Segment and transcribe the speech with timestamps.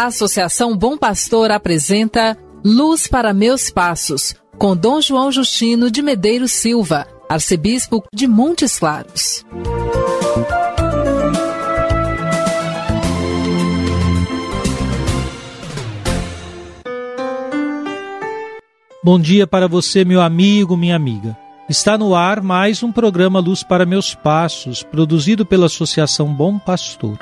[0.00, 6.52] A Associação Bom Pastor apresenta Luz para Meus Passos, com Dom João Justino de Medeiros
[6.52, 9.44] Silva, arcebispo de Montes Claros.
[19.04, 21.36] Bom dia para você, meu amigo, minha amiga.
[21.68, 27.18] Está no ar mais um programa Luz para Meus Passos, produzido pela Associação Bom Pastor.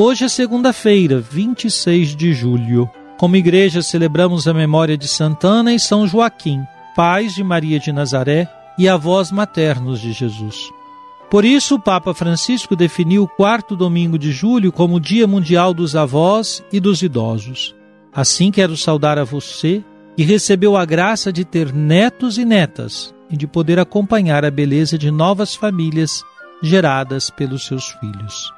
[0.00, 2.88] Hoje é segunda-feira, 26 de julho.
[3.16, 6.62] Como igreja, celebramos a memória de Santana e São Joaquim,
[6.94, 10.70] pais de Maria de Nazaré e avós maternos de Jesus.
[11.28, 15.96] Por isso, o Papa Francisco definiu o quarto domingo de julho como Dia Mundial dos
[15.96, 17.74] Avós e dos Idosos.
[18.14, 19.82] Assim, quero saudar a você
[20.16, 24.96] que recebeu a graça de ter netos e netas e de poder acompanhar a beleza
[24.96, 26.22] de novas famílias
[26.62, 28.56] geradas pelos seus filhos.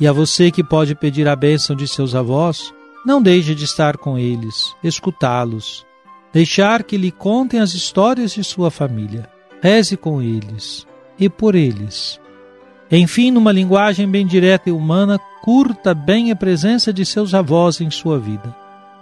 [0.00, 2.72] E a você que pode pedir a bênção de seus avós,
[3.06, 5.86] não deixe de estar com eles, escutá-los,
[6.32, 9.28] deixar que lhe contem as histórias de sua família.
[9.62, 10.86] Reze com eles
[11.18, 12.20] e por eles.
[12.90, 17.90] Enfim, numa linguagem bem direta e humana, curta bem a presença de seus avós em
[17.90, 18.54] sua vida.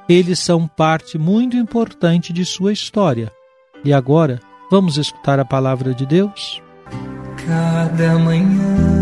[0.09, 3.33] Eles são parte muito importante de sua história.
[3.84, 4.41] E agora,
[4.71, 6.62] vamos escutar a palavra de Deus?
[7.47, 9.02] Cada manhã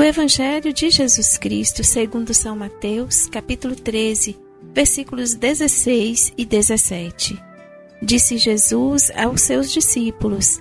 [0.00, 4.34] Do Evangelho de Jesus Cristo, segundo São Mateus, capítulo 13,
[4.72, 7.38] versículos 16 e 17.
[8.00, 10.58] Disse Jesus aos seus discípulos: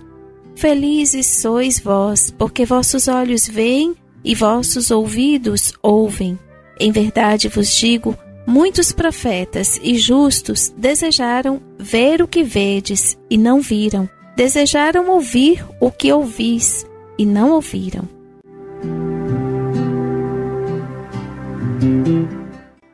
[0.57, 3.95] Felizes sois vós, porque vossos olhos veem
[4.25, 6.37] e vossos ouvidos ouvem.
[6.77, 13.61] Em verdade vos digo, muitos profetas e justos desejaram ver o que vedes e não
[13.61, 16.85] viram, desejaram ouvir o que ouvis
[17.17, 18.18] e não ouviram.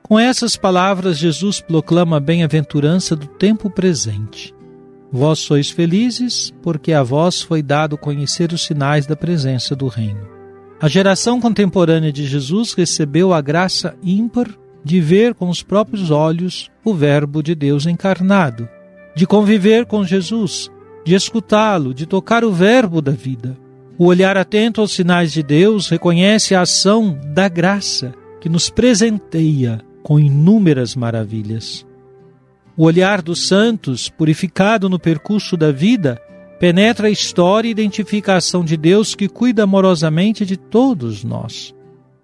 [0.07, 4.53] Com essas palavras, Jesus proclama a bem-aventurança do tempo presente.
[5.11, 10.27] Vós sois felizes, porque a vós foi dado conhecer os sinais da presença do Reino.
[10.79, 14.47] A geração contemporânea de Jesus recebeu a graça ímpar
[14.83, 18.69] de ver com os próprios olhos o Verbo de Deus encarnado,
[19.15, 20.69] de conviver com Jesus,
[21.03, 23.57] de escutá-lo, de tocar o Verbo da vida.
[23.97, 29.81] O olhar atento aos sinais de Deus reconhece a ação da graça que nos presenteia
[30.05, 31.83] com inúmeras maravilhas.
[32.77, 36.21] O olhar dos santos, purificado no percurso da vida,
[36.59, 41.73] penetra a história e identificação de Deus que cuida amorosamente de todos nós.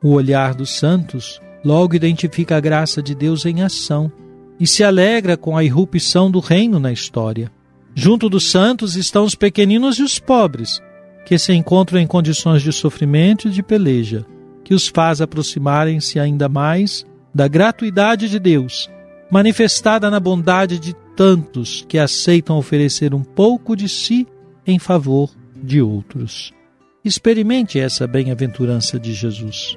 [0.03, 4.11] O olhar dos santos logo identifica a graça de Deus em ação
[4.59, 7.51] e se alegra com a irrupção do reino na história.
[7.95, 10.79] Junto dos santos estão os pequeninos e os pobres,
[11.25, 14.23] que se encontram em condições de sofrimento e de peleja,
[14.63, 18.89] que os faz aproximarem-se ainda mais da gratuidade de Deus,
[19.29, 24.27] manifestada na bondade de tantos que aceitam oferecer um pouco de si
[24.65, 26.53] em favor de outros.
[27.03, 29.75] Experimente essa bem-aventurança de Jesus.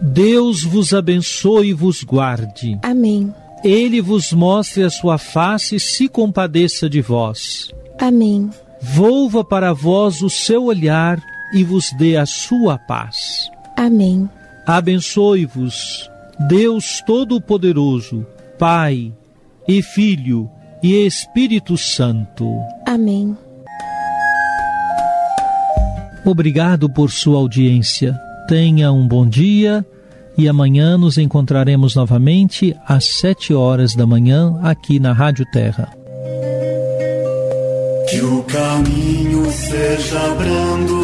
[0.00, 2.78] Deus vos abençoe e vos guarde.
[2.82, 3.34] Amém.
[3.64, 7.70] Ele vos mostre a sua face e se compadeça de vós.
[7.98, 8.50] Amém.
[8.80, 11.18] Volva para vós o seu olhar
[11.54, 13.50] e vos dê a sua paz.
[13.76, 14.28] Amém.
[14.66, 16.10] Abençoe-vos,
[16.48, 18.26] Deus Todo-Poderoso,
[18.58, 19.12] Pai
[19.68, 20.50] e Filho
[20.82, 22.46] e Espírito Santo.
[22.86, 23.36] Amém.
[26.24, 28.18] Obrigado por sua audiência.
[28.48, 29.84] Tenha um bom dia
[30.36, 35.88] e amanhã nos encontraremos novamente às sete horas da manhã aqui na Rádio Terra.
[38.10, 41.03] Que o caminho seja brando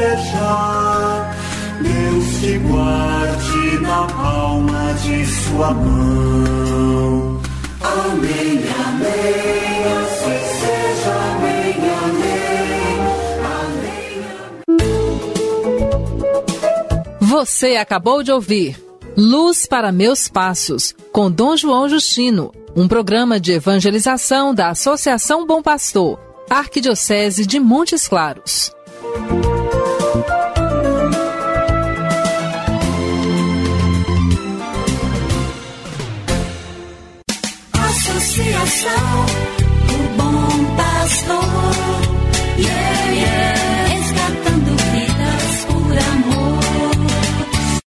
[4.07, 7.41] Palma de sua mão.
[7.81, 11.75] Amém, amém, assim seja, amém,
[12.05, 12.99] amém,
[13.67, 14.79] amém.
[17.19, 18.77] Você acabou de ouvir
[19.17, 25.61] Luz para Meus Passos, com Dom João Justino, um programa de evangelização da Associação Bom
[25.61, 26.17] Pastor,
[26.49, 28.71] Arquidiocese de Montes Claros.
[38.17, 39.25] Associação
[39.87, 41.39] do Bom Pastor.
[42.57, 43.60] Yeah, yeah.